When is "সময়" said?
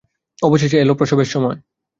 1.33-1.57